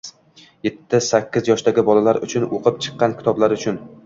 yetti- 0.67 1.01
sakkiz 1.07 1.51
yoshdagi 1.51 1.83
bolalar 1.91 2.21
uchun 2.29 2.49
o‘qib 2.59 2.81
chiqqan 2.89 3.15
kitoblari 3.23 3.63
uchun. 3.63 3.81